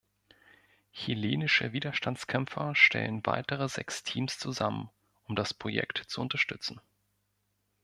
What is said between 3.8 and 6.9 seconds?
Teams zusammen, um das Projekt zu unterstützen.